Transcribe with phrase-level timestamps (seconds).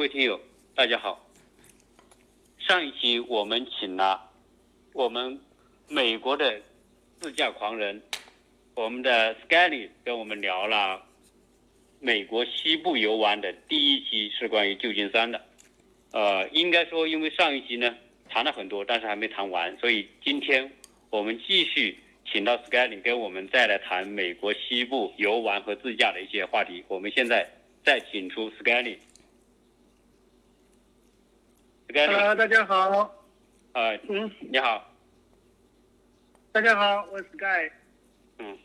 [0.00, 0.40] 各位听友，
[0.74, 1.28] 大家好。
[2.58, 4.30] 上一期我们请了
[4.94, 5.38] 我们
[5.88, 6.58] 美国的
[7.20, 8.00] 自驾狂人，
[8.74, 11.02] 我们的 Scally 跟我们聊了
[11.98, 15.44] 美国西部游玩的第一期是关于旧金山的。
[16.12, 17.94] 呃，应该说，因为上一期呢
[18.26, 20.72] 谈了很多，但是还没谈完，所以今天
[21.10, 26.82] 我们继续请到 Scally 跟我们再来谈美国西部游玩和自驾的一些话题。
[26.88, 27.46] 我们现在
[27.84, 28.96] 再请出 Scally。
[31.92, 33.26] Hello，大家好。
[33.72, 34.94] 哎，嗯，你好，
[36.52, 37.68] 大家好，我是 Sky。
[38.38, 38.56] 嗯，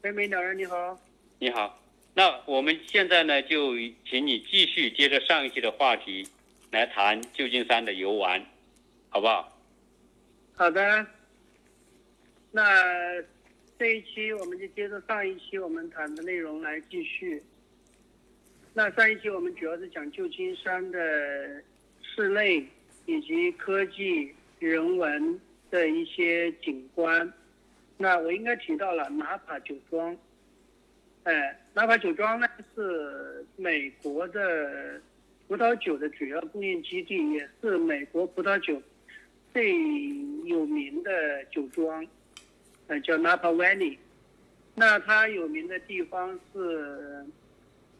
[0.00, 0.96] 北美鸟人你好。
[1.40, 1.82] 你好。
[2.14, 3.74] 那我们现在呢，就
[4.08, 6.24] 请你继续接着上一期的话题
[6.70, 8.40] 来谈旧金山的游玩，
[9.08, 9.52] 好不好？
[10.54, 11.04] 好的。
[12.52, 12.62] 那
[13.80, 17.42] 这一期我们就接着上一期我们谈的内容来继续。
[18.74, 21.60] 那上一期我们主要是讲旧金山的
[22.20, 22.62] 室内
[23.06, 25.40] 以及科技、人文
[25.70, 27.32] 的一些景观。
[27.96, 30.14] 那我应该提到了纳帕酒庄。
[31.22, 35.00] 哎，纳帕酒庄呢是美国的
[35.48, 38.82] 葡萄酒的主要供应基地，也是美国葡萄酒
[39.54, 39.70] 最
[40.44, 42.06] 有名的酒庄，
[42.88, 43.96] 呃，叫 Napa Valley。
[44.74, 47.24] 那它有名的地方是，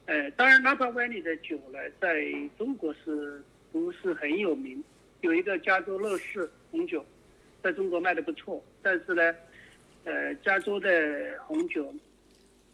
[0.04, 2.22] 呃，当然 Napa Valley 的酒呢，在
[2.58, 4.82] 中国是不是很有名？
[5.20, 7.04] 有一个加州乐事红酒，
[7.62, 9.34] 在中国卖的不错，但是呢，
[10.04, 10.90] 呃，加州的
[11.46, 11.92] 红酒。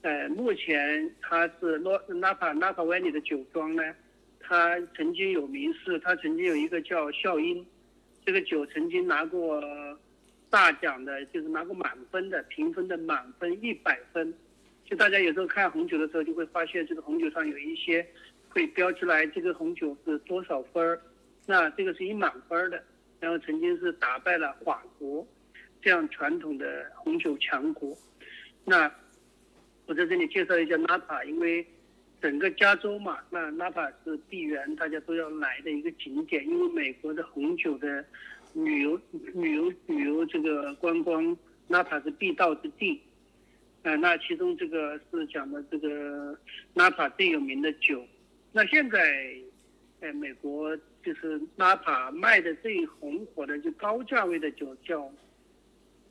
[0.02, 3.82] 呃，目前它是诺纳帕纳帕湾里的酒庄呢，
[4.38, 7.66] 它曾经有名是，它曾经有一个叫笑音，
[8.24, 9.60] 这个酒曾经拿过
[10.48, 14.32] 大奖的，就是拿过满分的，评分的满分一百分。
[14.84, 18.06] 就大家有时候看红酒的时候，就会发现这个红酒上有一些
[18.56, 20.98] 会标出来这个红酒是多少分儿，
[21.44, 22.82] 那这个是一满分的，
[23.20, 25.26] 然后曾经是打败了法国
[25.82, 27.94] 这样传统的红酒强国，
[28.64, 28.90] 那。
[29.88, 31.64] 我在这里介绍一下纳帕，因为
[32.20, 36.44] 整个加州嘛，那纳帕是闭园，大家都要来的一个景点。
[36.44, 38.04] 因为美国的红酒的
[38.52, 41.36] 旅游、旅游、旅游这个观光，
[41.68, 43.00] 纳帕是必到之地。
[43.84, 46.36] 呃，那其中这个是讲的这个
[46.74, 48.04] 纳帕最有名的酒。
[48.56, 48.98] 那现在，
[50.00, 50.74] 在美国
[51.04, 55.12] 就是纳帕卖的最红火的就高价位的酒叫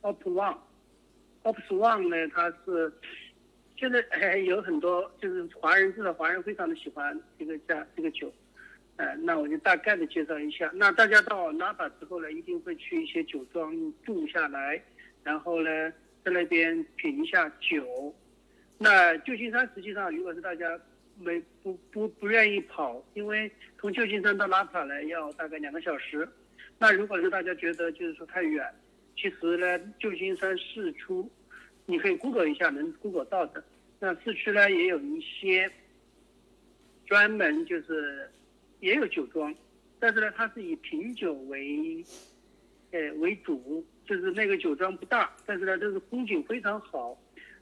[0.02, 0.56] Op One。
[1.42, 2.92] Op One 呢，它是。
[3.78, 8.32] 现在还有很多就是华人，至少华人非常的喜欢这个价这个酒，
[8.96, 10.70] 呃，那我就大概的介绍一下。
[10.72, 14.82] 那大家到纳帕之后呢，一定会去一些酒庄住下来，
[15.22, 15.92] 然后呢
[16.24, 18.14] 在那边品一下酒。
[18.78, 20.80] 那旧金山实际上，如果是大家
[21.18, 26.28] 没不不不愿意跑，因为从旧金山到拉萨呢要大概两个小时。
[26.78, 28.64] 那如果是大家觉得就是说太远，
[29.16, 31.02] 其实呢旧金山市区。
[31.88, 33.62] 你可以 Google 一下，能 Google 到的。
[34.00, 35.70] 那市区呢也有一些
[37.06, 38.28] 专门就是
[38.80, 39.54] 也有酒庄，
[40.00, 42.04] 但是呢它是以品酒为
[42.90, 47.16] 呃为主，就是那个酒庄不大，但是呢就是风景非常好。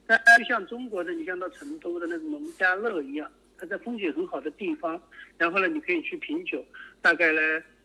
[0.06, 5.00] 但就像中国的，你像到成都的那种农家乐一样，它在风景很好的地方，
[5.38, 6.64] 然后呢你可以去品酒，
[7.00, 7.40] 大概呢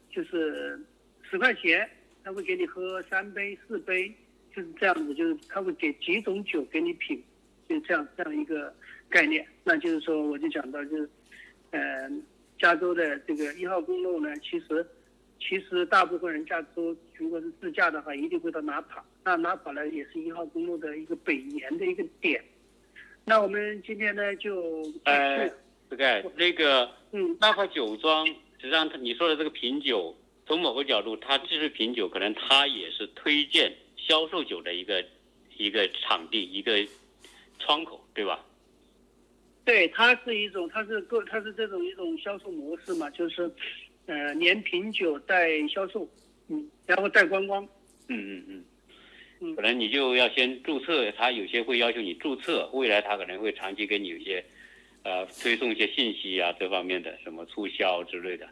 [0.10, 0.80] 就是
[1.24, 1.90] 十块钱，
[2.24, 4.14] 他会给你喝三杯四杯。
[4.52, 7.24] 就是这样子，就是他会给几种酒给你品，
[7.70, 8.74] 就这样这样一个
[9.08, 9.48] 概念。
[9.64, 11.10] 那就是说，我就讲到就是，
[11.70, 12.10] 呃，
[12.58, 14.86] 加州的这个一号公路呢，其实
[15.40, 19.06] 其实大部分人加州如果是自驾的话，一定会到纳帕。
[19.24, 22.44] 那纳帕呢，也是一号公路的一个北沿的一个点。
[23.30, 25.48] 那我们今天呢，就呃，
[25.88, 30.18] 这个那个嗯，那块酒庄，实际上你说的这个品酒，
[30.48, 33.72] 从某个角度，它既是品酒，可能它也是推荐。
[33.96, 35.06] 销售酒的一个
[35.58, 36.84] 一个场地，一个
[37.60, 38.44] 窗口，对吧？
[39.64, 43.48] 对，它是一种，它是个，它是这种一种销售模式嘛，就是，
[44.08, 46.10] 呃，连品酒带销售，
[46.48, 47.64] 嗯，然后带观光，
[48.08, 48.66] 嗯嗯嗯，
[49.40, 54.44] 嗯可能你就要先注册，他有些会要求你注册，未来他可能会长期给你有一些，
[55.04, 58.48] 呃，推送一些信息啊，这方面的什么促销之类的，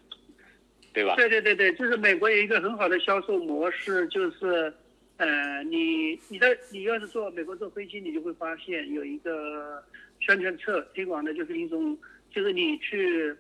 [0.94, 1.16] 对吧？
[1.16, 4.74] 对对对对，就是美国有一个很好的销售模式，就是。
[5.20, 9.84] 呃，你你的你要是坐美国坐飞机，你就会发现有一个
[10.20, 11.98] 宣传册推广的就是一种，
[12.30, 13.36] 就是你去，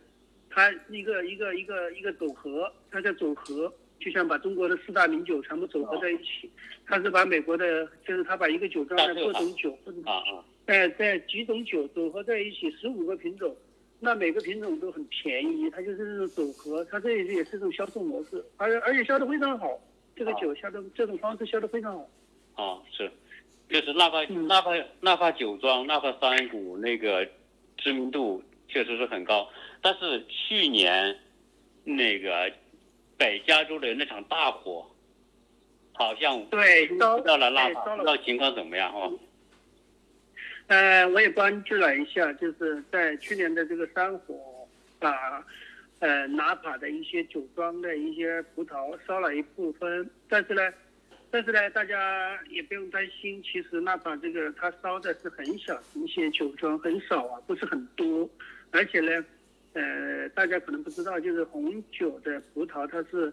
[0.49, 6.49] 它一个一个一个一个组合，它叫组合，就像把中国的四大名酒全部组合在一起，
[6.85, 9.71] 他是把美国的，就是他把一个酒庄的各种酒
[10.05, 13.55] 啊啊，哎在几种酒组合在一起，十五个品种，
[13.99, 19.79] 那每个品种都很便宜，它就是这种组合，它这也是一种销售模式，而而且销的非常好，
[20.15, 22.09] 这个酒销的这种方式销的非常好。
[22.63, 23.11] 啊，是，
[23.69, 24.47] 就是纳帕嗯。
[24.47, 24.71] 纳帕
[25.01, 27.27] 纳帕酒庄纳帕山谷那个
[27.77, 29.49] 知名度确实是很高，
[29.81, 31.15] 但是去年
[31.83, 32.51] 那个
[33.17, 34.85] 北加州的那场大火，
[35.93, 37.97] 好像对，烧到了纳帕，对烧了。
[37.97, 39.17] 不知道情况怎么样哦。
[40.67, 44.67] 呃，我也关注了一下，就是在去年的这个山火，
[44.99, 45.43] 把
[45.99, 50.61] 呃纳帕的一些酒庄的一些葡萄烧了一部分，但是呢，
[51.31, 58.29] 但是呢，大家也不用担心，其实纳帕这个它烧的是很小的一些酒庄，很少啊，不是很多，
[58.71, 59.25] 而且呢，
[59.79, 63.31] 呃，大家可能不知道，就是红酒的葡萄它是。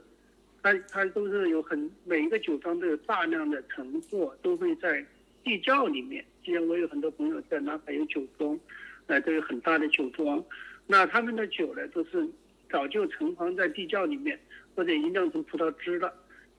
[0.66, 5.04] 它它都是有很每一个酒庄都有大量的存货，都会在
[5.42, 6.24] 地窖里面。
[6.42, 8.58] 既然我有很多朋友在南海有酒庄，
[9.06, 10.42] 呃，都有很大的酒庄，
[10.86, 12.26] 那他们的酒呢都是
[12.70, 14.40] 早就存放在地窖里面，
[14.74, 16.10] 或者已经酿成葡萄汁了。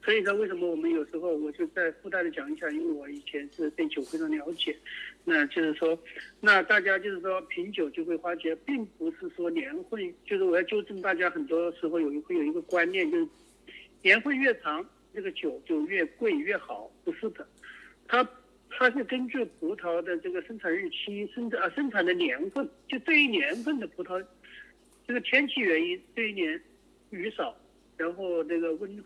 [0.04, 4.78] 所以说，为什么我们有时候我就在附带的讲一下，因为我以前是对酒非常了解，
[5.28, 5.98] 那就是说，
[6.40, 13.28] 那大家就是说品酒就会发觉，并不是说年份，就是我要纠正大家，很多时候有一会有一个观念，就是
[14.04, 17.48] 年份越长，这个酒就越贵越好，不是的，
[18.08, 18.28] 它
[18.70, 24.24] 它是根据葡萄的这个生产日期、生产啊生产的年份，就这一年份的葡萄，
[25.08, 26.62] 这个天气原因，这一年
[27.10, 27.58] 雨少，
[27.98, 29.04] 然后这个温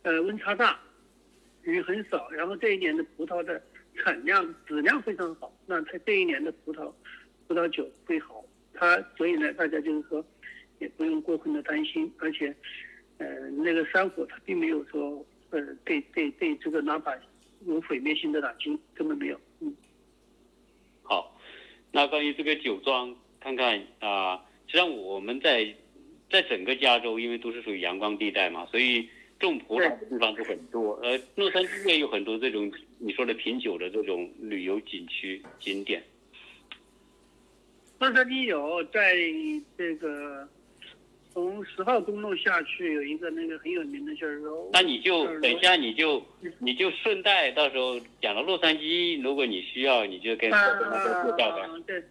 [0.00, 0.80] 呃温差大，
[1.62, 3.62] 雨很少，然后这一年的葡萄的
[3.98, 6.92] 产量质量非常好，那它这一年的葡萄
[7.46, 10.24] 葡萄酒会好，它所以呢，大家就是说
[10.78, 12.54] 也不用过分的担心，而且。
[13.20, 17.12] 呃，那个山火它并没有说，呃，对对对这个纳帕
[17.66, 19.40] 有毁灭性的打击，根本没有。
[19.58, 19.74] 嗯，
[21.02, 21.36] 好，
[21.90, 24.36] 那关于这个酒庄，看看啊、
[24.68, 25.74] 实际上我们在
[26.30, 30.92] 在整个加州，因为都是属于阳光地带嘛，所以种葡萄的地方都很多。
[31.02, 36.02] 呃，洛杉矶也有很多这种你说的品酒的这种旅游景区景点。
[37.98, 39.16] 洛杉矶有在
[39.76, 40.48] 这个
[41.32, 46.24] 从十号公路下去有一个那个很有名的叫 Rose，那你就等一下，你就
[46.58, 51.68] 你就顺带到时候讲到洛杉矶，如果你需要，你就跟啊我们介绍吧。
[51.86, 52.02] 对。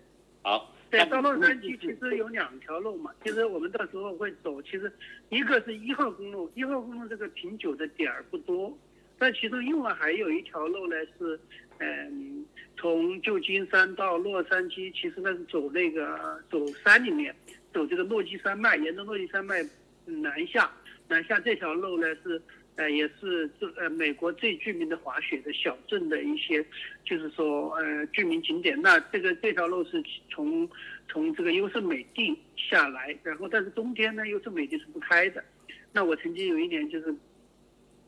[0.43, 4.91] 好，对，到洛杉矶其实有两条路嘛，其实我们到时候会走，其实
[5.29, 8.77] 一个是一号公路，一号公路这个品酒的点儿不多，
[9.17, 11.39] 但其中另外还有一条路呢是，
[11.79, 12.45] 嗯，
[12.77, 17.35] 从旧金山到洛杉矶，其实那是走那个走山里面，
[17.73, 19.61] 走这个落基山脉，沿着落基山脉
[20.05, 20.71] 嗯南下，
[21.07, 22.41] 南下这条路呢是。
[22.77, 26.63] 呃，也是这呃美国最著名的滑雪的小镇的一些，
[27.03, 28.79] 就是说呃著名景点。
[28.79, 30.69] 那这个这条路是从
[31.09, 35.43] 从这个优胜美地下来，然后但是冬天呢优胜美地是不开的。
[35.91, 37.13] 那我曾经有一年就是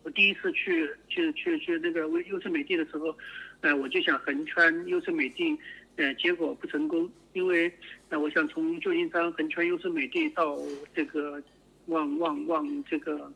[0.04, 3.18] 我第一次去去去去那个优胜美地的时候，
[3.62, 5.58] 呃我就想横穿优胜美地，
[5.96, 7.74] 呃结果不成功，因为
[8.10, 10.60] 呃我想从旧金山横穿优胜美地到
[10.94, 11.42] 这个
[11.88, 13.34] 往往往这个。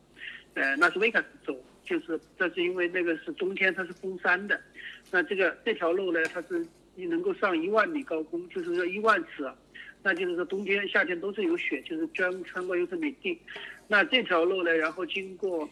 [0.55, 4.59] 呃，拉斯维加斯走，就是这是因为那个是冬天，它是封山的。
[5.09, 6.63] 那这个这条路呢，它是
[6.95, 9.49] 你能够上一万米高空，就是说一万尺。
[10.03, 13.39] 那就是说冬天、夏天都是有雪，就是专穿过优胜美地。
[13.87, 15.67] 那这条路呢，然后经过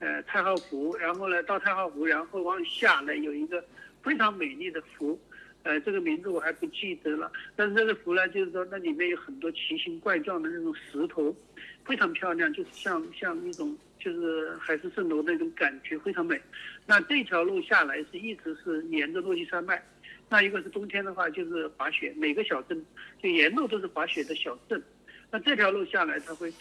[0.00, 3.62] 呃太浩湖，然后呢到太浩湖，然后往下呢有一个
[4.02, 5.20] 非常美丽的湖，
[5.62, 7.30] 呃这个名字我还不记得了。
[7.54, 11.36] 但是这个湖呢，就是说那里面有很多奇形怪状的那种石头，
[11.84, 13.76] 非常漂亮，就是像像一种。
[14.04, 16.38] 就是海市蜃楼那种感觉非常美，
[16.86, 19.82] 那这条路下来是一直是沿着落基山脉，
[20.28, 22.84] 那一个是冬天的话就是滑雪，每个小镇
[23.22, 24.82] 就沿路都是滑雪的小镇，
[25.30, 26.52] 那这条路下来它会，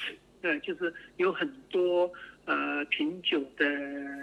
[0.42, 2.10] 呃，就是有很多
[2.46, 3.66] 呃品酒的，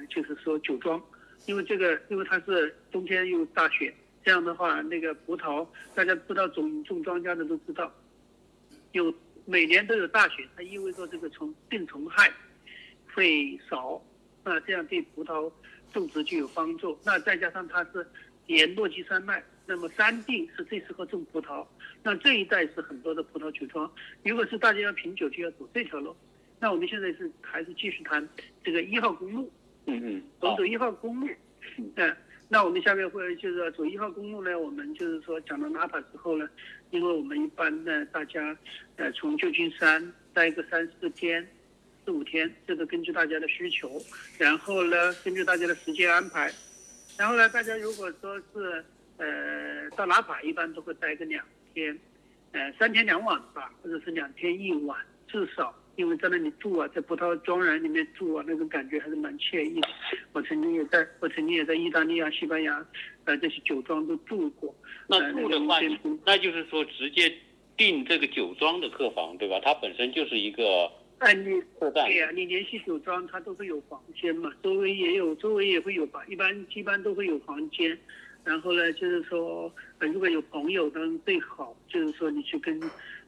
[0.09, 0.99] 就是说酒庄，
[1.45, 7.93] 因为这个因为它是冬天又大雪，这样的话那个葡萄大家知道种种庄稼的都知道，
[8.93, 12.33] 有每年都有大雪，它意味着这个虫病虫害。
[13.14, 14.02] 会少，
[14.45, 15.50] 那这样对葡萄
[15.93, 16.99] 种植就有帮助。
[17.05, 18.07] 那再加上它是
[18.47, 21.67] 沿落基山脉，那么山地是最适合种葡萄。
[22.02, 23.90] 那这一带是很多的葡萄酒庄。
[24.25, 26.17] 如果是大家要品酒，就要走这条路。
[26.59, 28.26] 那我们现在是还是继续谈
[28.64, 29.50] 这个一号公路。
[29.87, 31.29] 嗯嗯，走走一号公路。
[31.76, 32.17] 嗯，
[32.49, 36.49] 那我们下面会就是走一号公路呢，我们就是说讲到纳帕之后呢，
[36.90, 38.57] 因为我们一般呢，大家
[38.97, 41.47] 呃从旧金山待个三四天。
[42.11, 43.88] 四五天，这个根据大家的需求，
[44.37, 46.52] 然后呢，根据大家的时间安排，
[47.17, 48.85] 然后呢，大家如果说是
[49.19, 51.97] 呃到拉法，一般都会待个两天，
[52.50, 54.99] 呃三天两晚吧，或者是两天一晚，
[55.29, 55.73] 至少。
[55.95, 59.88] 因为在那里住啊，在葡萄庄园里面住啊，那种感觉还是蛮惬意的。
[60.33, 62.85] 我曾经也在，我曾经也在意大利啊、西班牙，
[63.25, 64.75] 呃，这些酒庄都住过。
[65.07, 65.79] 那住的话，
[66.26, 67.33] 那就是说直接
[67.76, 69.61] 订这个酒庄的客房，对吧？
[69.62, 70.90] 它本身就是一个。
[71.21, 77.97] 哎，你对呀，你联系酒庄，它都会有房间嘛，周围也有，周围也会有吧，一般一般都会有房间。
[78.43, 82.79] 然后呢，就是说，呃，如果有朋友，当然最好，就是说你去跟。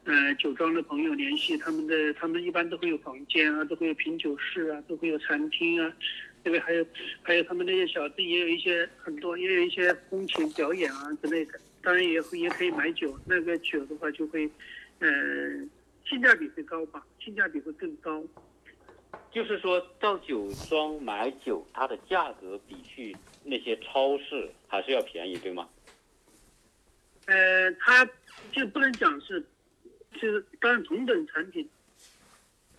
[0.04, 5.96] 呃，酒庄的朋友联系他们的，他们一般都会有房间啊，都会有品酒室啊，都会有餐厅啊，
[6.42, 6.58] 对不对？
[6.58, 6.84] 还有，
[7.22, 11.52] 还有他们那些小弟也有一些很多，也有一些风情表演啊之类的。
[11.84, 14.50] 当然也也可以买酒，那个酒的话就会，
[14.98, 15.08] 呃，
[16.08, 18.22] 性价比会高吧，性价比会更高。
[19.30, 25.68] 就是说到酒庄买酒，它的价格比去那些超市还是要便宜，对吗？
[27.26, 28.04] 呃，它
[28.50, 29.44] 就不能讲是。
[30.20, 31.66] 就是当然同等产品，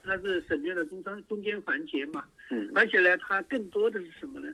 [0.04, 4.54] 它是省略了中间中间环节嘛，嗯，而且呢，它更多的是什么呢？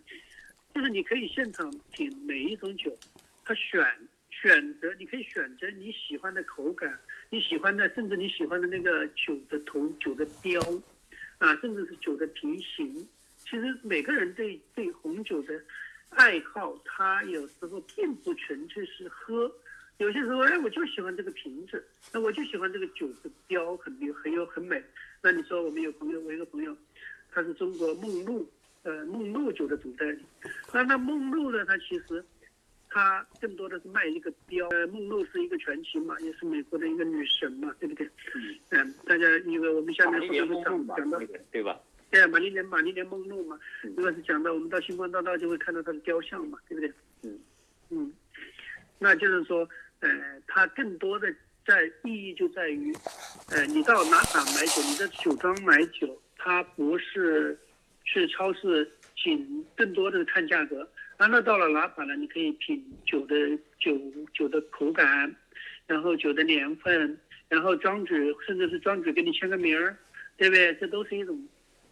[0.74, 2.98] 就是你可以现场品每一种酒，
[3.44, 3.86] 它选
[4.30, 6.98] 选择，你可以选择你喜欢的口感，
[7.32, 10.60] 你喜欢的，甚至你喜欢的那个酒的头酒的标，
[11.38, 13.08] 啊，甚至是酒的瓶型。
[13.38, 15.62] 其实每个人对对红酒的
[16.10, 19.52] 爱好，他有时候并不纯粹是喝。
[19.98, 24.82] 有些时候，哎，我就喜欢这个瓶子，那我就喜欢这个酒的标很有很有很美。
[25.22, 26.76] 那你说我们有朋友，我一个朋友，
[27.32, 28.50] 他是中国梦露，
[28.84, 30.24] 呃，梦露酒的总代理。
[30.74, 32.24] 那那梦露呢，他其实
[32.90, 34.68] 他更多的是卖一个标。
[34.70, 38.10] 呃，梦露是一个传奇嘛，也是美国的一个女神嘛，对不对？
[38.70, 38.94] 嗯。
[39.06, 41.20] 大家因为我们下面说会讲讲到，
[41.52, 41.80] 对吧？
[42.12, 43.60] 对，玛丽莲玛丽莲梦露嘛，
[43.96, 46.94] 如果是讲到我们到星光大道就会看到她的雕像嘛，对不对？
[47.24, 47.40] 嗯。
[47.90, 48.14] 嗯。
[48.98, 49.68] 那就是说。
[50.02, 50.10] 呃，
[50.48, 51.28] 它更多的
[51.68, 52.96] 在意义就在于，
[53.50, 57.60] 呃，你到哪哪买酒，你在酒庄买酒，它不是
[58.06, 58.90] 去超市
[59.22, 60.90] 仅更多的看价格，
[61.28, 62.16] 那到了哪法呢？
[62.16, 63.36] 你可以品酒的
[63.80, 64.00] 酒
[64.34, 65.36] 酒的口感，
[65.86, 68.16] 然后酒的年份，然后庄主
[68.48, 69.98] 甚至是庄主给你签个名儿，
[70.38, 70.74] 对不对？
[70.76, 71.38] 这都是一种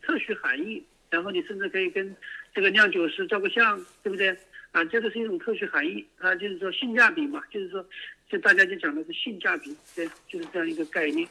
[0.02, 0.84] 特许含义。
[1.10, 2.16] 然后你甚至可以跟
[2.54, 4.36] 这个酿酒师照个相，对不对？
[4.72, 7.86] 啊，这个是一种特许含义，啊，就是说性价比嘛，就是说，
[8.30, 11.28] 就大家就讲的是性价比，对，就是这样一个概念。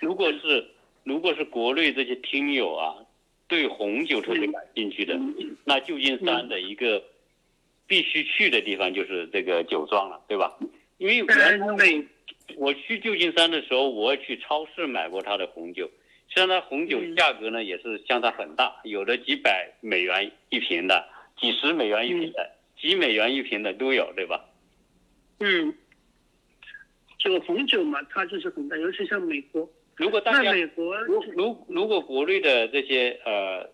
[0.00, 0.66] 如果是
[1.04, 2.96] 如果是国内这些听友啊，
[3.46, 5.18] 对红酒特别感兴趣的，
[5.64, 7.02] 那旧金山的一个
[7.88, 10.56] 必须去的地方就是这个酒庄了，对吧？
[10.98, 12.04] 因为原来
[12.56, 15.90] 我去旧金山的时候，我去超市买过他的红酒，
[16.28, 21.08] 实际上它红酒价格呢也是相差很大，有的几百美元一瓶的，
[21.40, 22.54] 几十美元一瓶的。
[22.80, 24.44] 几美元一瓶的都有，对吧？
[25.40, 25.74] 嗯，
[27.18, 29.68] 酒红酒嘛，它就是很大，尤其像美国。
[29.96, 33.68] 如果大家美国，如如如果国内的这些呃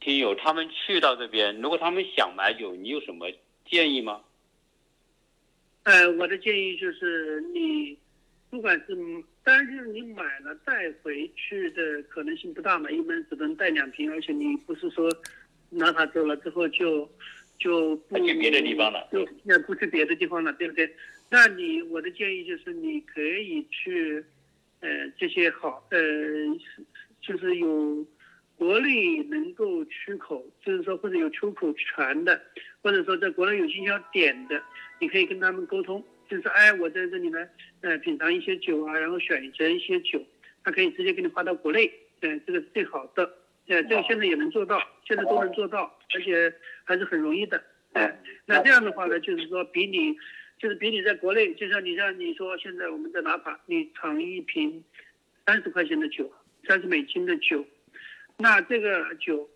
[0.00, 3.30] 听友他们去到这边，如果他们想买酒，你有什么
[3.70, 4.20] 建议吗？
[5.84, 7.96] 呃，我的建议就是你
[8.50, 8.96] 不管是，
[9.44, 15.10] 当然就是你买了带回去的可能性不大嘛，一般只能带两瓶，而且你不是说
[15.70, 17.08] 拿它走了之后就。
[17.60, 20.88] 就不去别的地方了，就那不去别的地方了，对不对？
[21.28, 24.24] 那你我的建议就是你可以去，
[24.78, 25.98] 呃，这些好，呃，
[27.20, 28.06] 就是有
[28.58, 32.42] 国内能够出口，就是说或者有出口权的，
[32.82, 34.60] 或者说在国内有经销点的，
[34.98, 37.48] 你可以跟他们沟通，就是哎，我在这里呢，
[37.82, 40.20] 呃，品尝一些酒啊，然后选择一些酒，
[40.64, 41.88] 他可以直接给你发到国内，
[42.20, 43.24] 嗯，这个是最好的。
[43.68, 46.52] 呃，这个现在也能做到，现在都能做到，而且
[46.84, 47.62] 还是很容易的。
[47.92, 50.16] 哎，那这样的话呢，就是说比你，
[50.58, 54.82] 就是比你在国内，就像你像你说现在我们在哪怕你尝一瓶
[55.46, 56.28] 三十块钱的酒，
[56.66, 57.64] 三十美金的酒，
[58.38, 59.48] 那这个酒，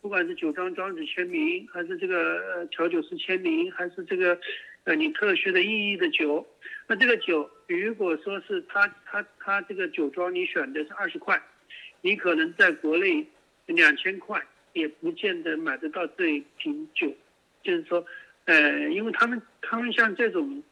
[0.00, 4.38] 不管是酒庄庄主签名，还是这个调酒师签名，还是这个
[4.84, 6.46] 呃你特许的意义的酒，
[6.86, 11.42] 那这个酒如果说是他他他这个酒庄你选的是二十块，
[12.02, 13.26] 你可能在国内。
[13.70, 14.42] 两千块
[14.72, 17.14] 也不见得买得到这一瓶酒，
[17.62, 18.02] 就是说，
[18.46, 20.62] 呃，因为他们他们像这种，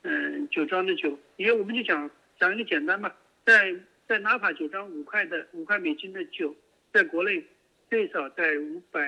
[0.00, 3.14] 嗯，酒庄的酒，因为我们就讲讲一个简单吧，
[3.44, 3.76] 在
[4.08, 6.56] 在纳帕酒庄五块的五块美金的酒，
[6.92, 7.44] 在国内
[7.88, 9.00] 最少在五百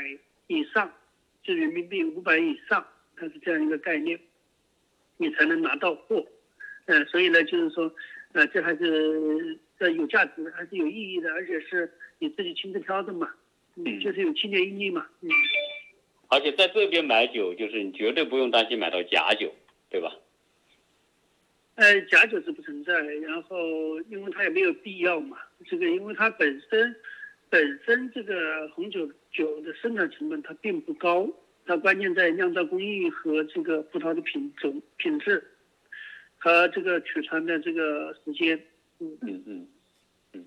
[0.47, 0.93] 以上，
[1.45, 2.87] 是人民币五百以上，
[3.17, 4.19] 它是这样一个概念，
[5.17, 6.27] 你才能拿到货，
[6.87, 7.95] 呃，所以呢，就是说，
[8.33, 11.93] 呃，这还是呃有价值，还是有意义的，而且是。
[12.19, 13.29] 你自己亲自挑的嘛，
[13.75, 15.29] 嗯，就是有纪念意义嘛，嗯。
[16.29, 19.53] 而且在这边买酒，就是你绝对不用担心买到假酒，
[19.91, 20.15] 对吧？
[21.75, 25.37] 呃，假酒是不存在，然后因为它也没有必要嘛。
[25.67, 26.95] 这个因为它本身
[27.53, 31.29] 本身这个红酒酒的生产成本它并不高，
[31.67, 35.45] 它关键在酿造工艺和这个葡萄的品种品质
[36.39, 38.59] 和这个储藏的这个时间。
[39.01, 39.69] 嗯嗯嗯
[40.33, 40.47] 嗯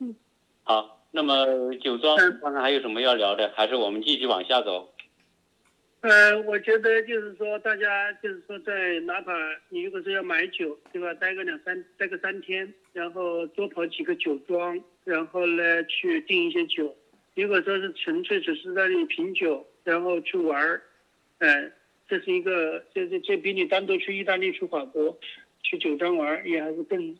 [0.00, 0.14] 嗯。
[0.62, 4.92] 好，那么酒庄刚才还有什么要聊的，还是我们继续往下走？
[6.08, 9.32] 呃，我觉得就是说，大家就是说，在哪怕
[9.70, 11.12] 你如果是要买酒，对吧？
[11.14, 16.96] 待个两三，待个三天，然后多跑几个酒庄，然后呢去订一些酒。
[17.34, 20.80] 如果说是纯粹只是在那里品酒，然后去玩儿，
[21.38, 21.72] 呃，
[22.06, 25.18] 这是一个，这这这比你单独去意大利、去法国、
[25.64, 27.16] 去酒庄玩也还是更，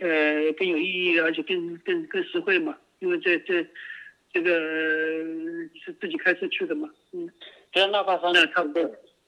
[0.00, 2.78] 呃，更有意义，而且更更更实惠嘛。
[3.00, 3.66] 因为这这
[4.32, 4.50] 这个
[5.84, 7.28] 是自己开车去的嘛，嗯。
[7.72, 8.82] 虽然纳帕山呢差不多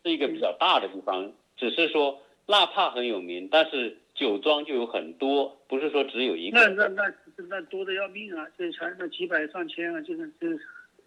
[0.04, 6.58] 是一个比较大的地方，只是说纳帕很有名，但是酒庄就有很多，不是说只有一个。
[6.58, 7.14] 那那那
[7.48, 8.46] 那多的要命啊！
[8.58, 10.48] 这全是几百上千啊，就是这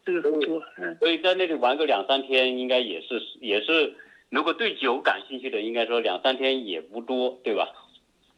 [0.06, 0.64] 这个很多。
[0.78, 0.96] 嗯。
[1.00, 3.94] 所以在那里玩个两三天，应该也是也是，
[4.30, 7.68] 如果对酒感兴趣的，应该说两三天也不多，对吧？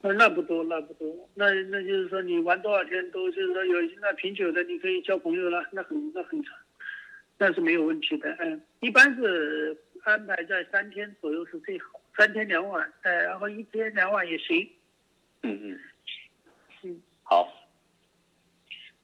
[0.01, 1.07] 那，那不多，那不多。
[1.35, 6.55] 那那就是说你玩多少天都就是说有那品酒的，你可以交朋友了，那很那很长。
[7.39, 14.67] 那是没有问题的，嗯，一般是安排在三天左右是最好，三天两晚，呃，然后一天两晚也行。
[15.43, 15.79] 嗯嗯，
[16.81, 17.53] 嗯，好。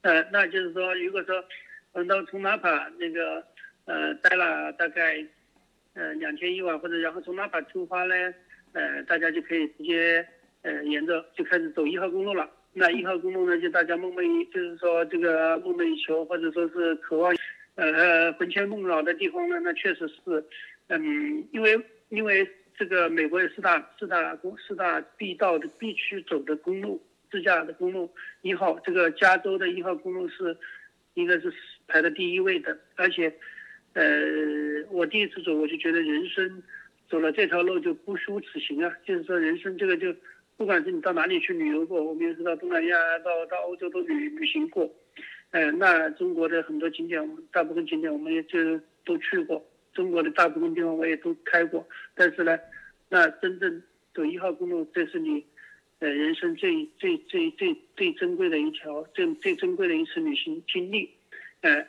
[0.02, 1.44] 呃，那就是说，如果说，
[1.92, 3.44] 嗯，到从哪帕那个，
[3.84, 5.24] 呃，待了大概，
[5.94, 8.14] 呃，两天一晚，或者然后从哪帕出发呢，
[8.72, 10.26] 呃，大家就可以直接，
[10.62, 12.50] 呃，沿着就开始走一号公路了。
[12.72, 17.32] 那一号公路呢，就大家梦寐，就是说这个梦寐以求，或者说是渴望。
[17.76, 20.44] 呃，魂牵梦绕的地方呢，那确实是，
[20.88, 28.08] 嗯，因为因为这个美国有四大四大公四大必到的必须走的公路，自驾的公路
[28.42, 30.56] 一号，这个加州的一号公路是，
[31.14, 31.52] 应该是
[31.88, 33.34] 排在第一位的，而且，
[33.94, 34.04] 呃，
[34.90, 36.62] 我第一次走我就觉得人生
[37.08, 40.14] 走了这条路就不虚此行啊，就是说人生这个就，
[40.56, 44.88] 不管是你到哪里去旅游过，我们也知道东南亚到到欧洲都旅旅行过。
[45.54, 48.58] 哎，那中国的很多景点，我们大部分景点我们也就
[49.04, 49.64] 都去过。
[49.92, 51.86] 中国的大部分地方我也都开过。
[52.16, 52.58] 但是呢，
[53.08, 53.80] 那真正
[54.12, 55.46] 走一号公路，这是你，
[56.00, 61.08] 呃，人生最最最最最珍贵的一条，最最珍贵的一次旅行经历。
[61.60, 61.88] 哎，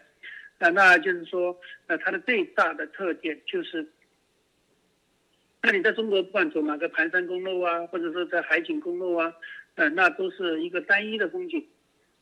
[0.60, 3.84] 啊，那就是说，呃，它的最大的特点就是，
[5.64, 9.34] 那你在中国不管走哪个盘山公路啊，或者说在海景公路啊，
[9.74, 11.66] 呃，那都是一个单一的风景。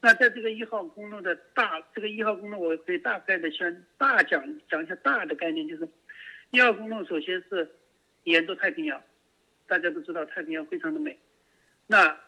[0.06, 5.88] 那在这个一号公路的大，这个一号公路我可以大概的先大讲讲一下大的概念，就是
[6.52, 7.72] 一号公路首先是
[8.26, 9.02] 沿着太平洋，
[9.66, 11.18] 大家都知道太平洋非常的美，
[11.88, 12.20] 那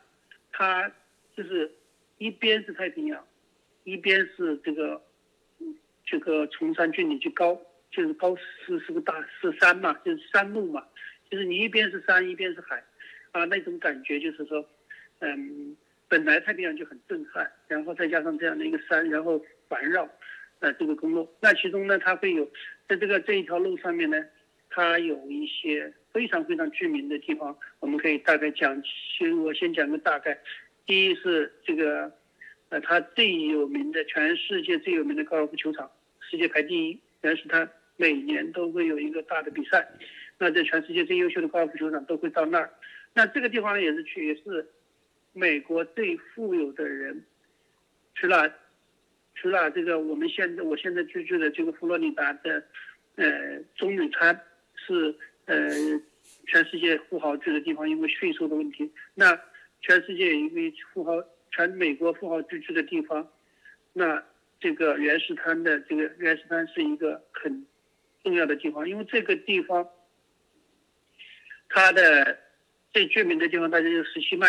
[0.53, 0.89] 它
[1.35, 1.69] 就是
[2.17, 3.27] 一边是太平洋，
[3.83, 5.01] 一边是这个
[6.05, 7.61] 这个崇山峻岭就高，
[7.91, 10.81] 就是高是是个大是山嘛，就是山路嘛，
[11.29, 12.81] 就是你一边是山一边是海，
[13.33, 14.65] 啊那种感觉就是说，
[15.19, 15.75] 嗯。
[16.07, 20.07] 本来太平洋就很震撼，然后再加上这样的一个山，然后环绕，
[20.59, 22.45] 呃，这个公路，那其中呢，它会有
[22.87, 24.23] 在这个这一条路上面呢，
[24.69, 28.79] 它有一些非常非常著名的地方，我们可以大概讲，
[29.17, 30.39] 先我先讲个大概。
[30.85, 32.11] 第一是这个，
[32.69, 35.89] 呃，它最有名的，全世界最有名的高尔夫球场，
[36.29, 39.87] 世界排第一，但是它每年都会有一个大的比赛，
[40.37, 42.69] 那在全世界最优秀的高尔夫球场都会到那儿，
[43.15, 44.69] 那这个地方也是去也是。
[45.37, 47.25] 美国最富有的人，
[48.15, 48.49] 除了
[49.35, 52.63] 除了这个，我们现在我现在居住的这个佛罗里达的，
[53.15, 54.41] 呃，中美滩
[54.75, 55.69] 是呃
[56.47, 58.89] 全世界富豪住的地方，因为税收的问题。
[59.13, 59.37] 那
[59.81, 61.21] 全世界一个富豪，
[61.51, 63.29] 全美国富豪居住的地方，
[63.91, 64.23] 那
[64.61, 67.67] 这个原始滩的这个原始滩是一个很
[68.23, 69.85] 重要的地方，因为这个地方
[71.67, 72.39] 它的
[72.93, 74.47] 最著名的地方，大家就十七迈。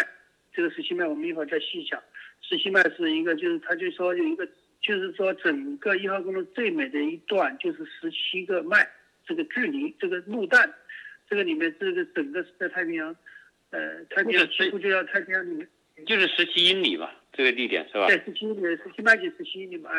[0.57, 2.03] 这个十七迈我们一会儿再细讲。
[2.41, 4.49] 十七迈是一个，就是他就说有一个，
[4.81, 8.89] 就是说整个一号公路最美的一段就是十七个迈
[9.27, 10.73] 这个距离，这个路段，
[11.29, 13.15] 这个里面这个整个是在太平洋，
[13.71, 15.69] 呃，太平洋几乎就要太平洋里面，
[16.07, 18.07] 就是十七英里嘛，这个地点是吧？
[18.07, 19.91] 对，十七英里，十七迈就十七英里嘛，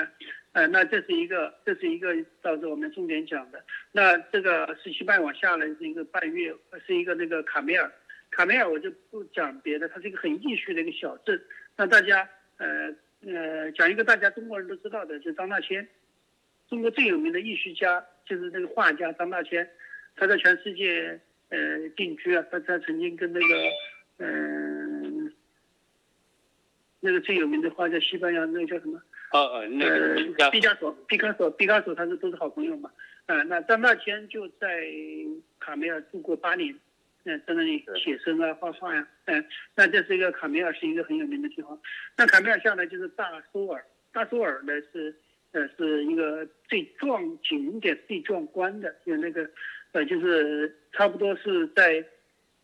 [0.53, 3.63] 呃，那这是一个，这是一个到时候我们重点讲的。
[3.91, 6.51] 那这个十七迈往下来是一个半月，
[6.87, 7.91] 是一个那个卡梅尔。
[8.31, 11.41] 卡梅尔我就不讲别的，它是一个很艺术的一个小镇。
[11.75, 15.87] 那大家呃呃讲一个大家中国人都知道的，就张大千，
[16.69, 19.67] 中国最有名的艺术家就是那个画家张大千，
[20.15, 23.55] 他在全世界呃定居啊，他他曾经跟那个
[24.19, 25.31] 嗯、
[26.99, 28.99] 那个最有名的画家西班牙那个叫什么？
[29.31, 32.91] 哦哦，那呃个毕加索，毕加索，毕加索，他是都是好朋友嘛。
[33.27, 34.87] 啊、那张大千就在
[35.59, 36.73] 卡梅尔住过八年，
[37.27, 41.79] 嗯、在那里写生啊，画画呀、嗯、那这是一个卡梅尔是一个很有名的地方。
[42.15, 45.13] 那卡梅尔下来就是大苏尔，大苏尔呢是
[45.51, 49.49] 呃是一个最壮景点最壮观的，有那个
[49.91, 52.03] 呃就是差不多是在。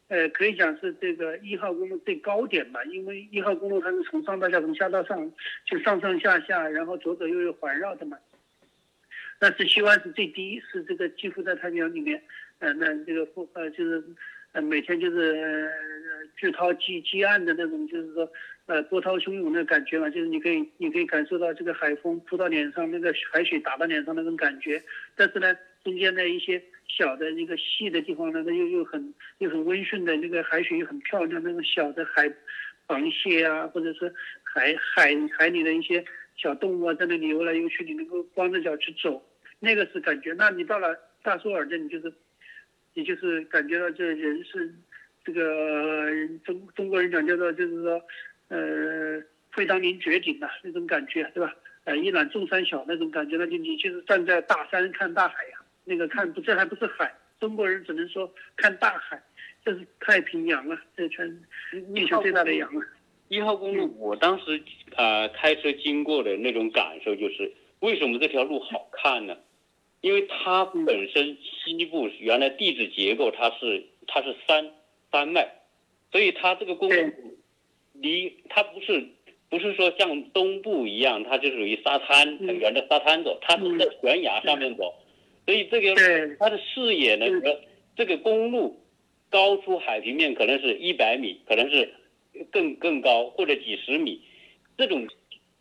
[0.09, 5.31] 呃，可以讲是这个一号公路最高点吧，因为一号公路它是从上到下，从下到上，
[5.65, 8.15] 就上上下下，然后左左右右环绕的嘛。
[9.39, 12.21] 那是西湾是最低，是这个几乎在太平洋里面，
[12.59, 14.03] 呃，那这个风呃就是
[14.53, 15.69] 呃每天就是
[16.37, 18.31] 巨涛激激岸的那种，就是说
[18.65, 24.81] 呃波涛汹涌的感觉嘛，就是你可以你可以感受到这个海风扑到脸上，那个海水打到脸上那种感觉。
[25.15, 32.31] 但是呢，中间的一些小的那个细的地方呢，那又又很又很温顺的那个海水又很漂亮，那种小的海
[32.87, 34.13] 螃蟹啊，或者是
[34.43, 36.03] 海海海里的一些
[36.35, 39.23] 小动物啊，在那里游来游去，你能够光着脚去走，
[39.59, 40.33] 那个是感觉。
[40.33, 42.13] 那你到了大苏尔镇，你就是
[42.93, 44.73] 你就是感觉到这人是
[45.23, 46.05] 这个
[46.43, 48.01] 中中国人讲叫做就是说
[48.49, 51.55] 呃会当凌绝顶啊那种感觉，对吧？
[51.85, 59.21] 呃一览众山小那种感觉，那就你就是站在大山看大海呀、那个看不这还不是海，中国人只能说看大海，
[59.65, 61.29] 这是太平洋啊，这全
[61.93, 62.85] 地球最大的洋啊。
[63.29, 64.61] 一号公路，我当时
[64.95, 69.35] 呃开车经过的那种感受就是，为什么这条路好看呢？
[70.03, 74.69] 因为它本身西部原来地质结构它是它是山
[75.09, 75.47] 山脉，
[76.11, 77.03] 所以它这个公对。
[77.03, 77.13] 路
[77.93, 79.07] 离它不是
[79.49, 82.59] 不是说像东部一样，它就属于沙滩嗯。
[82.59, 84.93] 沿着沙滩走，它是在悬崖上面走，
[85.45, 85.95] 所以这个
[86.37, 87.25] 它的视野呢，
[87.95, 88.77] 这个公路
[89.29, 91.93] 高出海平面可能是一百米，可能是
[92.51, 94.21] 更更高或者几十米，
[94.77, 95.07] 这种，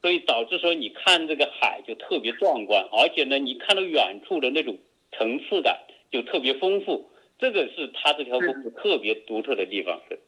[0.03, 4.77] 所以导致说你看这个海就特别壮观，而且呢，你看到远处的那种
[5.13, 5.79] 层次感
[6.11, 10.01] 就特别丰富，这个是它这条公路特别独特的地方。
[10.09, 10.19] 对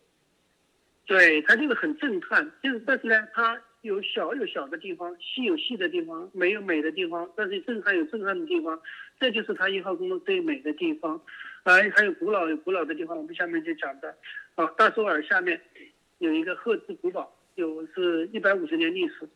[1.07, 8.81] 对，它就是很震撼，就是但是呢，它有小有小的地方，细有细的地方，美有美的地方，但是震撼有震撼的地方，
[9.19, 11.21] 这就是它一号公路最美的地方。
[11.65, 14.15] 还还有古老有古老的地方，我们下面就讲的。
[14.55, 15.61] 啊，大苏尔下面
[16.19, 19.29] 有一个赫兹古堡，有是一百五十年历史。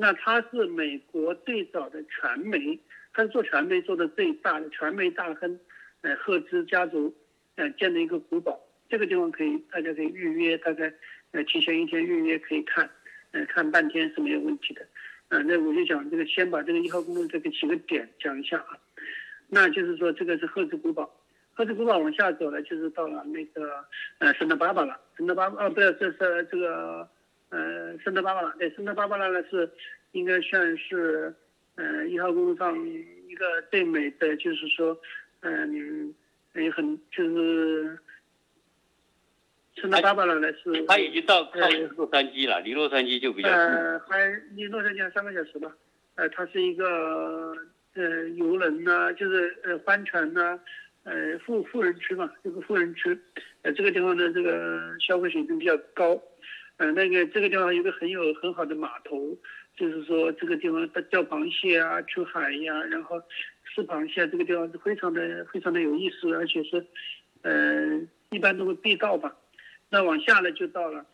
[0.00, 2.80] 那它是美国最早的传媒，
[3.12, 5.60] 它是做传媒做的最大的传媒大亨，
[6.00, 7.14] 呃，赫兹家族，
[7.56, 8.58] 呃，建的一个古堡。
[8.88, 10.90] 这个地方可以，大家可以预约，大概
[11.32, 12.88] 呃提前一天预约可以看，
[13.32, 14.80] 呃看半天是没有问题的。
[15.28, 18.78] 呃，那我就讲这个，先把这个一号公路这个几个点讲一下啊。
[19.48, 21.14] 那就是说，这个是赫兹古堡，
[21.52, 23.84] 赫兹古堡往下走了，就是到了那个
[24.16, 27.06] 呃圣塔芭芭拉，圣塔芭哦不是，这是这个
[27.50, 29.70] 呃圣德芭芭拉，对，圣德芭芭拉呢是
[30.12, 31.34] 应该算是
[31.76, 32.76] 呃一号公路上
[33.28, 34.98] 一个最美的，就是说
[35.40, 36.14] 嗯
[36.54, 37.98] 也很就是。
[39.76, 43.56] 圣德芭芭拉呢是，它已经到靠呃洛杉矶了，离洛杉矶就比较近。
[43.56, 45.74] 呃，还离洛杉矶还三个小时吧。
[46.16, 47.54] 呃，它是一个
[47.94, 50.58] 呃游轮呐、就是呃帆船呐、
[51.04, 53.16] 呃富富人区嘛，这个富人区。
[53.62, 56.20] 呃，这个地方的，这个消费水平比较高。
[56.80, 59.36] 呃，那个这个地方有个很有很好的码头，
[59.76, 63.20] 就是说这个地方它钓螃蟹啊，出海呀、然后
[63.66, 66.82] 吃螃蟹，这个地方是非常的非常的有意思，而且是
[67.42, 69.36] 呃一般都会必到吧。
[69.90, 71.04] 那往下呢，就到了。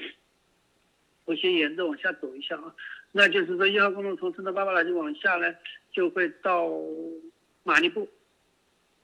[1.25, 2.73] 我先沿着往下走一下啊，
[3.11, 5.53] 那就是说一号公路从圣塔芭芭拉就往下呢，
[5.91, 6.71] 就会到
[7.65, 8.09] 马尼布。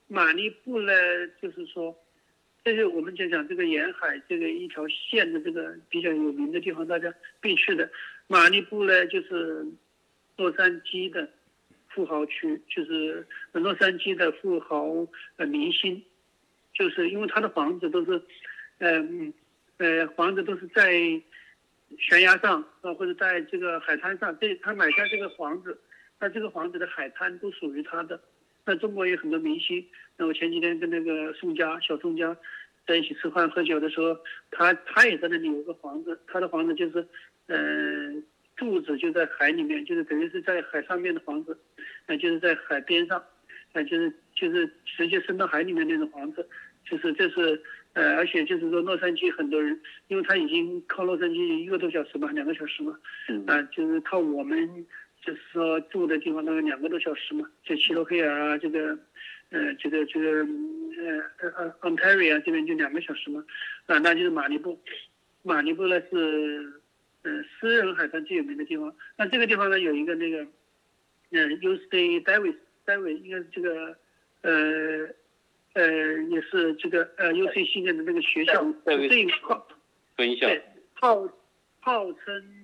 [0.07, 0.93] 马尼布呢，
[1.41, 1.93] 就是说，
[2.65, 7.91] 这是我们就讲这个沿海这个一条线的这个比较有名的地方，大家必去的。
[8.29, 9.67] 马尼布呢，就是
[10.37, 11.29] 洛杉矶的
[11.89, 14.87] 富豪区，就是洛杉矶的富豪
[15.39, 16.01] 呃明星，
[16.73, 18.23] 就是因为他的房子都是，
[18.79, 19.35] 嗯
[19.79, 20.93] 呃房子都是在
[21.99, 25.77] 悬崖上啊，或者在这个海滩上，这他买下这个房子，
[26.21, 28.21] 那这个房子的海滩都属于他的。
[28.65, 29.85] 那中国有很多明星，
[30.17, 32.37] 那我前几天跟那个宋佳小宋佳
[32.87, 34.17] 在一起吃饭喝酒的时候，
[34.51, 37.07] 他他也在那里有个房子，他的房子就是，
[37.47, 37.59] 呃，
[38.57, 41.59] 柱子就在海里面，就是等于是在海上面的房子，
[42.07, 43.23] 呃，就是在海边上，
[43.73, 46.47] 呃，就是就是直接伸到海里面那种房子，
[46.85, 47.61] 就是这是
[47.95, 52.99] 呃，而且就是说洛杉矶很多人，因为他已经靠洛杉矶一个多小时嘛，两个小时嘛，
[53.29, 53.45] 嗯。
[53.47, 54.87] 啊、就是靠我们
[55.23, 58.99] 就是说住的地方大概两个多小时嘛，就齐罗黑尔啊，这个
[59.51, 60.45] 呃，这个这个
[61.41, 63.45] 呃呃 Ontario 这边就两个小时嘛，
[63.87, 64.77] 啊，那就是马尼布，
[65.43, 66.73] 马尼布呢是
[67.23, 68.93] 呃私人海滩最有名的地方。
[69.17, 70.39] 那这个地方呢有一个那个，
[71.31, 73.97] 呃 U C Davis Davis 应该是这个
[74.41, 75.09] 呃
[75.75, 79.69] 呃也是这个呃 U C 系列的那个学校，最号
[80.17, 80.63] 分校对
[80.95, 81.29] 号
[81.79, 82.62] 号称。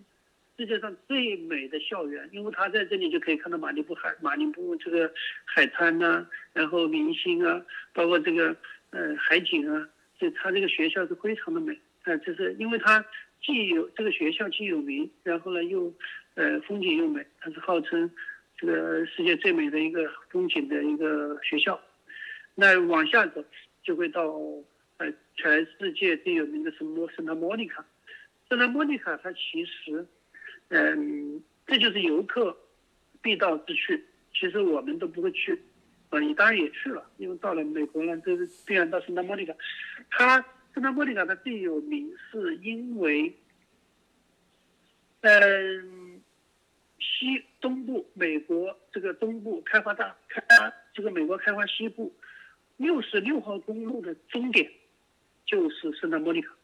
[0.58, 5.08] 世界上最美的校园，因为他在这里就可以看到马尼布海、马尼布这个
[5.44, 8.56] 海滩呐，然后明星啊，包括这个
[8.90, 13.04] 呃海景啊，就他这个学校是非常的美啊，就是因为它
[13.40, 15.94] 既有这个学校既有名，然后呢又
[16.34, 18.10] 呃风景又美，它是号称
[18.56, 21.80] 这个世界最美的一个风景的一个学校。
[22.56, 23.44] 那往下走
[23.84, 24.24] 就会到
[24.96, 27.86] 呃全世界最有名的什么圣塔莫妮卡，
[28.48, 30.04] 圣塔莫妮卡它其实。
[30.68, 32.56] 嗯，这就是游客
[33.22, 33.92] 必到之处。
[34.34, 35.58] 其实我们都不会去，
[36.10, 39.54] 啊，你当然也去了，因为到了美国呢，这是必然到圣塔莫尼卡。
[40.10, 43.34] 它圣塔莫尼卡它最有名，是因为，
[45.22, 46.20] 嗯，
[46.98, 52.14] 西东部美国这个东部开发大开发这个美国开发西部
[52.76, 54.70] 六十六号公路的终点
[55.44, 56.54] 就是圣塔莫尼卡，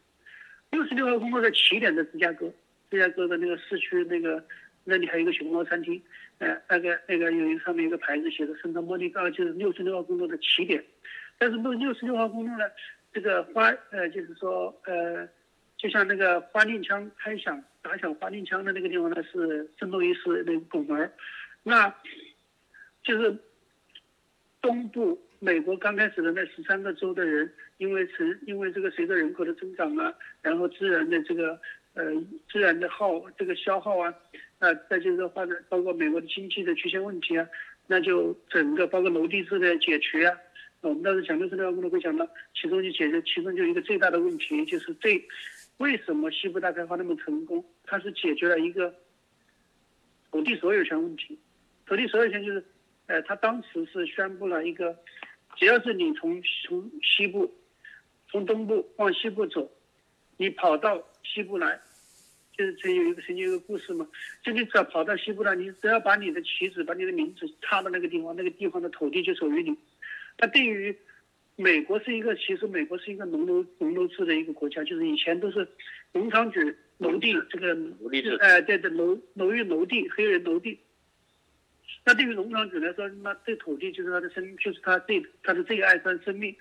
[0.69, 2.49] 六十六号公路的起点在芝加哥。
[2.89, 4.43] 芝加哥的那个市区那个
[4.83, 5.99] 那里还有一个熊猫餐厅，
[6.37, 10.83] 呃，那个那个有一个上面一个牌子写的圣托莫尼高就是六十六号公路的起点，
[11.39, 12.65] 但是六六十六号公路呢，
[13.11, 15.27] 这个花呃就是说呃，
[15.75, 21.11] 就像那个花令枪开响打响花令枪的那个地方呢是圣路易斯那个拱门，
[21.63, 21.91] 那
[23.03, 23.35] 就是
[24.61, 31.59] 东部美国刚开始的那十三个州的人，因为是因为这个随着人口的增长啊，然后自然的这个。
[31.95, 32.03] 呃，
[32.51, 34.13] 自然的耗这个消耗啊，
[34.59, 37.47] 那再就是发展包括美国的经济的出现问题啊，
[37.87, 40.37] 那就整个包括楼地质的解决啊，
[40.81, 45.25] 我们当时讲六十六号公路会讲到，其中就解决其中就一个最大的问题就是最
[45.77, 48.93] 为什么西部大开发那么成功，它是解决了一个
[50.31, 51.39] 土地所有权问题，
[51.85, 52.65] 土地所有权就是，
[53.07, 54.97] 呃，他当时是宣布了一个，
[55.55, 57.53] 只要是你从从西部
[58.29, 59.71] 从东部往西部走，
[60.37, 61.79] 你跑到西部来。
[62.57, 64.07] 就是曾有一个曾经有个故事嘛，
[64.41, 69.77] 就你只要跑到西部来，你只要把你的旗子、把你的名字插到那个地方，那个地方的土地就属于你。
[70.39, 70.95] 那对于
[71.57, 75.67] 美国是一个，其实美国是一个农奴农奴制的一个国家，就是以前都是
[76.13, 76.61] 农场主
[76.99, 80.79] 奴地这个奴隶制，哎，对对，农农域农地，黑人奴地。
[82.05, 86.55] 那对于农场主来说，那这土地就是他的生，就是他最他的最爱，他的生命。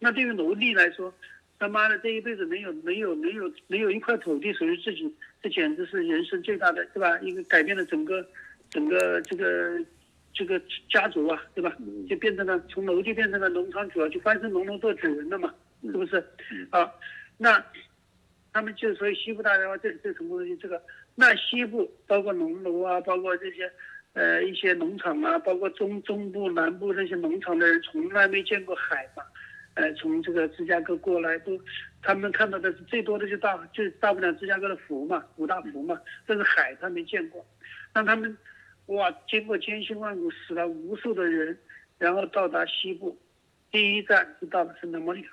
[0.00, 1.14] 那对于奴隶来说，
[1.58, 7.18] 他妈的，这一辈子能有能有能有能有一块土地属于自己，这简直是人生最大的，对吧？
[7.18, 8.24] 一个改变了整个
[8.70, 9.84] 整个这个
[10.32, 11.76] 这个家族啊，对吧？
[12.08, 16.24] 就变成了从奴隶变成了农场主啊，就翻身农奴做主人了嘛，是不是？
[16.70, 16.88] 啊，
[17.36, 17.64] 那
[18.52, 20.80] 他们就所以西部大开发最最成功的就这个。
[21.16, 23.68] 那西部包括农奴啊，包括这些
[24.12, 29.24] 呃一些农场啊，包括中中部南部那些农场的人，从来没见过海嘛。
[29.78, 31.56] 呃，从这个芝加哥过来都，
[32.02, 37.46] 他们看到的是最多的就大就大不了芝加哥的湖嘛，五大湖嘛，但是海他没见过。
[37.94, 38.36] 那他们
[38.86, 41.56] 哇，经过千辛万苦，死了无数的人，
[41.96, 43.16] 然后到达西部，
[43.70, 45.28] 第一站就到了圣塔莫尼卡，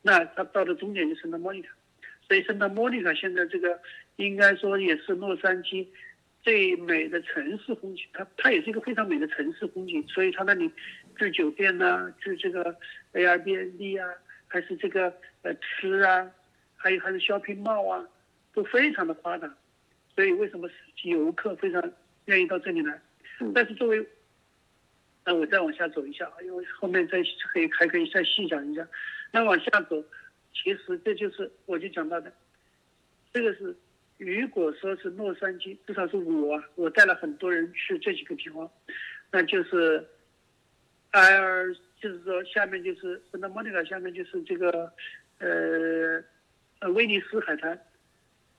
[0.00, 1.68] 那他到的终点就是圣塔莫尼卡，
[2.26, 3.78] 所以圣塔莫尼卡现在这个
[4.16, 5.86] 应该说也是洛杉矶。
[6.42, 10.72] 最美的城市风景，它它也是一个非常美的城市风景，所以它那里
[11.14, 12.74] 住酒店呐，住这个
[13.12, 14.14] Airbnb 啊，
[14.48, 16.30] 还是这个呃吃啊，
[16.76, 18.08] 还有还是 shopping mall 啊，
[18.54, 19.52] 都非常的发达，
[20.14, 20.68] 所以为什么
[21.04, 21.92] 游客非常
[22.26, 23.00] 愿意到这里来？
[23.54, 24.06] 但是作为，
[25.24, 28.86] 那我再往下走一下，因为后面再可以还可以再细讲一下。
[29.32, 30.02] 那往下走，
[30.52, 32.32] 其实这就是我就讲到的，
[33.32, 33.76] 这个是。
[34.22, 38.70] 如果说是洛杉矶，至少是我，我带了很多人去这几个地方，
[39.30, 40.06] 那就是
[41.12, 44.92] 埃尔，就是说下面就是圣莫尼卡，下面就是这个
[45.38, 46.22] 呃
[46.80, 47.78] 呃威尼斯海滩，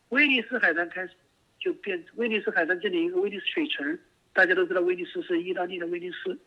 [0.10, 1.14] 威尼斯海滩开始
[1.60, 4.00] 就变，威尼斯海滩这里一个威尼斯水城，
[4.34, 6.38] 大家都知道威尼斯是意大利的威尼斯，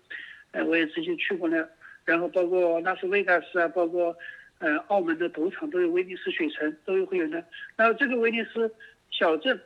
[0.53, 1.69] 哎，我也直接去过那，
[2.05, 4.17] 然后包括拉斯维加斯啊，包括
[4.59, 7.45] 呃澳门的赌场都有威尼斯水城，都有会有的，
[7.77, 8.73] 然后这个威尼斯。
[9.17, 9.61] 小镇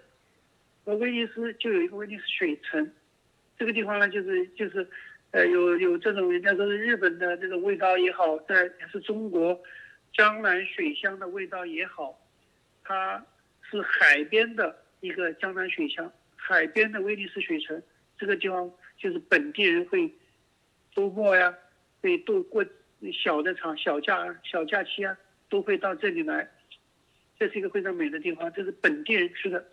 [0.85, 2.93] 和威尼斯就有一个威尼斯水城，
[3.59, 4.87] 这个地方呢，就是就是，
[5.31, 9.61] 呃，有有这种人家说是日本的这种味道也好，在也是中国
[10.13, 12.19] 江南水乡的味道也好，
[12.83, 13.25] 它
[13.63, 17.83] 是海边的一个江南水乡，海边的威尼斯水城，
[18.17, 20.11] 这个地方就是本地人会
[20.95, 21.55] 周末呀，
[22.01, 22.65] 会度过
[23.13, 25.17] 小的长小假小假期啊，
[25.51, 26.51] 都会到这里来。
[27.39, 29.65] 这是一个非常美的地方，这是本地人吃的。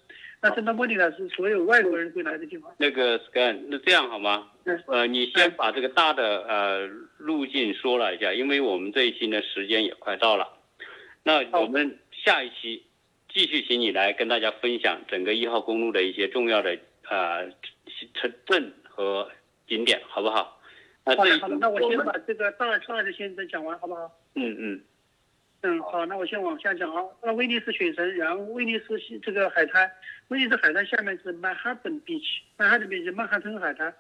[0.42, 2.72] 那圣托波里呢，是所有外国人归来的地方。
[2.78, 4.52] 那个 scan，那这样好吗？
[4.66, 4.84] 嗯。
[4.88, 10.48] 呃，你先把这个大的呃路径说了一下，因为我们这一期呢时间也快到了。
[11.24, 12.84] 那我们下一期
[13.28, 16.78] 继续请你来跟大家分享整个一号公路的一些重要的
[17.10, 17.50] 呃
[18.14, 19.28] 城镇和
[19.68, 20.62] 景点，好不好？
[21.06, 24.12] 好的好的，那我先把这个大大的先讲完，好不好？
[24.36, 24.82] 嗯嗯。
[25.66, 27.04] 嗯，好，那我先往下讲啊。
[27.24, 29.92] 那威尼斯水城，然后威尼斯这个海滩，
[30.28, 33.92] 威尼斯海滩下面是曼哈顿 beach，曼哈顿 beach，曼哈顿海滩，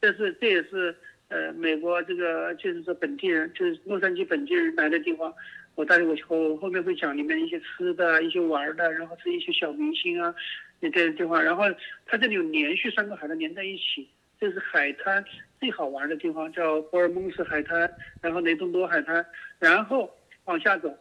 [0.00, 0.96] 这是这也是
[1.28, 5.30] 呃美国这个就是说本地人，就是洛杉矶本地人来的地方。
[5.74, 10.34] 我待会我后后面会讲里面一些吃的、一些玩的，然后是一些小明星啊，
[10.80, 11.44] 这些地方。
[11.44, 11.64] 然后
[12.06, 14.08] 它这里有连续三个海滩连在一起，
[14.40, 15.22] 这是海滩
[15.58, 19.24] 最好玩的地方，叫波尔蒙斯海滩，然后雷东多海滩，
[19.58, 20.10] 然后
[20.46, 20.96] 往下走。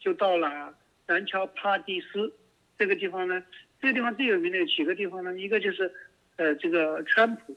[0.00, 0.74] 就到了
[1.06, 2.32] 南桥帕蒂斯
[2.78, 3.42] 这个地方呢，
[3.80, 5.36] 这个地方最有名的有几个地方呢？
[5.36, 5.90] 一个就是，
[6.36, 7.56] 呃，这个川普，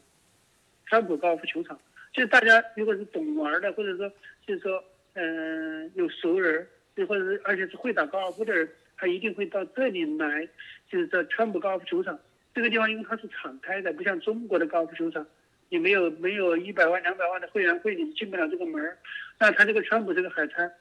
[0.87, 1.79] 川普高尔夫球场，
[2.11, 4.09] 就是大家如果是懂玩的，或者说
[4.47, 10.47] 就是说，嗯，有熟人，就或者是而且是会打高尔夫的人，他一定会到这里来，
[10.89, 12.19] 就是在川普高尔夫球场
[12.55, 15.25] 这个地方，因为它是敞开的，不像中国的高尔夫球场，
[15.69, 18.97] 你没有没有一百万两百万的会员会，你进不了这个门儿。
[19.37, 20.71] 那他这个川普这个海滩，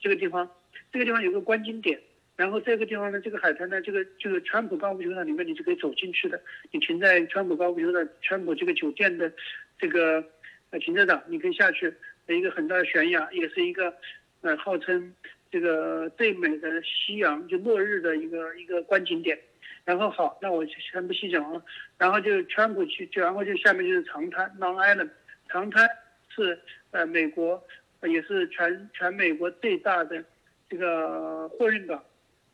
[0.00, 0.50] 这个地方。
[0.92, 2.00] 这个地方有个观景点，
[2.36, 6.40] 然后这个地方呢，这个海滩呢，这个这个川普高尔夫球场里面，你是可以走进去的。
[6.70, 9.30] 你停在川普高尔夫球场、川普这个酒店的
[9.78, 10.24] 这个
[10.70, 11.92] 呃停车场，你可以下去，
[12.28, 13.92] 一个很大的悬崖，也是一个
[14.40, 15.12] 呃号称
[15.50, 19.38] 这个最美的夕阳就落日的一个一个观景点。
[19.84, 21.62] 然后好，那我先不细讲了。
[21.96, 25.10] 然后就川普去，然后就下面就是长滩 Long Island，
[25.48, 25.88] 长滩
[26.28, 26.58] 是
[26.92, 27.62] 呃美国
[28.02, 30.24] 也是全全美国最大的。
[30.68, 32.02] 这个货运港，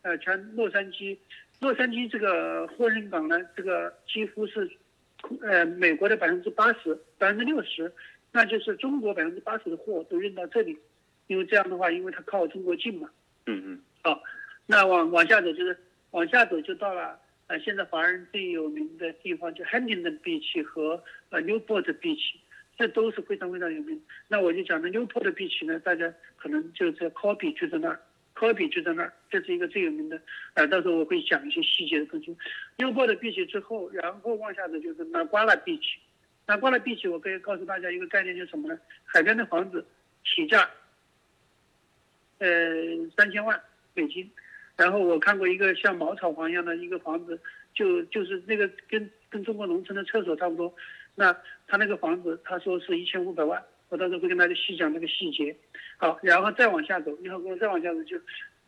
[0.02, 1.16] 呃，全洛杉矶，
[1.60, 4.70] 洛杉矶这个货运港呢，这个几乎是，
[5.42, 7.92] 呃，美国的百分之八十、百分之六十，
[8.30, 10.78] 那就是中国百分之八十的货都运到这里，
[11.26, 13.10] 因为这样的话，因为它靠中国近嘛。
[13.46, 13.80] 嗯嗯。
[14.02, 14.22] 好，
[14.66, 15.76] 那往往下走就是
[16.12, 22.36] 往下走就到了，呃，现在华人最有名的地方就 Huntington Beach 和呃 Newport Beach。
[22.76, 24.00] 这都是非常非常有名。
[24.28, 28.00] 那我就讲的 Newport Beach 呢，大家可能就在 Kobe 就在那儿
[28.34, 30.20] ，Kobe 就在那儿，这是一个最有名的。
[30.54, 32.36] 呃，到时候我会讲一些细节的东西。
[32.78, 35.96] Newport Beach 之后，然后往下走就是 Naguala Beach。
[36.46, 38.78] Naguala Beach 我可以告诉大家一个概念，就是什么呢？
[39.04, 39.86] 海边的房子
[40.24, 40.68] 起价，
[42.38, 42.48] 呃，
[43.16, 43.60] 三千万
[43.94, 44.30] 美金。
[44.76, 47.40] 然后我看过一个像茅草房一样的一个房子，
[47.72, 50.74] 就就是那个跟跟中国农村的厕所差不多。
[51.14, 51.32] 那
[51.66, 55.56] 他那个房子，他说是一千五百万，我到时候会跟大家细讲那个细节。
[55.96, 58.20] 好，然后再往下走，一号公路再往下走就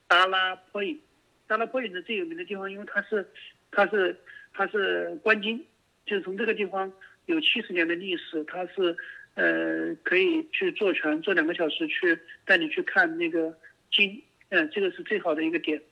[0.07, 1.01] 达拉坡影，
[1.47, 3.27] 达拉坡影的最有名的地方，因为它是
[3.71, 4.17] 它是
[4.53, 5.65] 它是观鲸，
[6.05, 6.93] 就是从这个地方
[7.27, 8.97] 有七十年的历史，它是
[9.35, 13.53] 呃可以去坐船坐两个小时去带你去看那个
[13.91, 15.83] 鲸，嗯，这个是最好的一个点。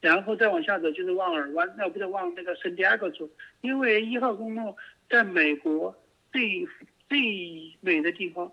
[0.00, 3.28] 然后再往下走就是往尔湾，那不是往那个圣地亚哥走，
[3.60, 4.76] 因为一号公路。
[5.08, 5.96] 在美国
[6.32, 6.66] 最
[7.08, 8.50] 最美的地方，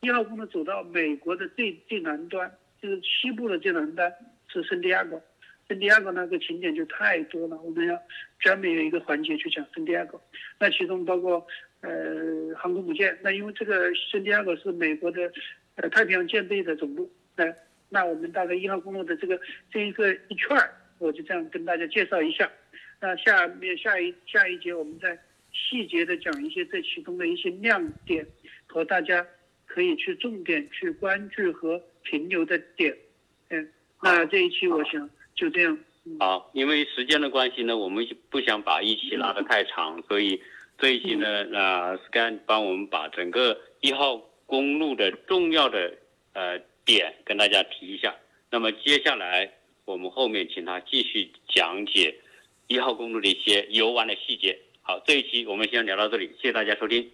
[0.00, 4.12] 一号公路走到美国的最最南端，就是西部的最南端
[4.48, 5.22] 是圣地亚哥。
[5.68, 7.96] 圣地亚哥那个景点就太多了，我们要
[8.40, 10.20] 专门有一个环节去讲圣地亚哥。
[10.58, 11.46] 那其中包括
[11.82, 15.32] 呃航空母舰，那因为这个圣地亚哥是美国的
[15.76, 17.08] 呃太平洋舰队的总部。
[17.36, 17.46] 那
[17.88, 22.50] 那我们大概一号公路的这个这一个一圈儿，我就这样跟大家介绍一下。
[23.00, 25.18] 那下面下一下一节我们再。
[25.56, 28.26] 细节的讲一些这其中的一些亮点
[28.66, 29.24] 和大家
[29.66, 32.92] 可以去重点去关注和停留的点，
[33.50, 33.70] 嗯，
[34.02, 35.78] 那这一期我想就这样。
[36.18, 40.42] 好，因为时间的关系呢，我们不想把一期拉得太长，所以
[40.76, 44.16] 这一期呢，那，Scan 帮我们把整个一号
[44.46, 45.96] 公路的重要的
[46.32, 48.14] 呃点跟大家提一下。
[48.50, 49.50] 那么接下来
[49.84, 52.14] 我们后面请他继续讲解
[52.68, 54.58] 一号公路的一些游玩的细节。
[54.82, 57.10] 好，这一期我们先聊到这里，谢谢大家收听。